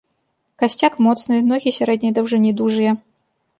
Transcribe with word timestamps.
Касцяк 0.61 0.93
моцны, 1.09 1.37
ногі 1.51 1.75
сярэдняй 1.77 2.17
даўжыні, 2.19 2.57
дужыя. 2.63 2.99